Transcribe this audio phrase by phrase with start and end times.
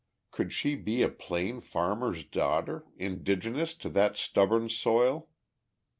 [0.31, 5.29] Could she be a plain farmer's daughter, indigenous to that stubborn soil?